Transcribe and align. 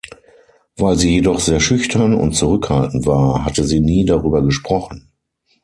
Weil 0.77 0.95
sie 0.97 1.11
jedoch 1.13 1.39
sehr 1.39 1.59
schüchtern 1.59 2.15
und 2.15 2.33
zurückhaltend 2.33 3.05
war, 3.05 3.45
hatte 3.45 3.63
sie 3.65 3.81
nie 3.81 4.03
darüber 4.03 4.41
gesprochen. 4.41 5.11